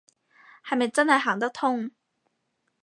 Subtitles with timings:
[0.65, 1.91] 係咪真係行得通